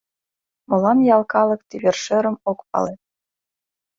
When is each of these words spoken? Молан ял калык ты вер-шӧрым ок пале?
Молан 0.69 0.99
ял 1.15 1.23
калык 1.33 1.61
ты 1.69 1.75
вер-шӧрым 1.83 2.35
ок 2.51 2.59
пале? 2.69 2.93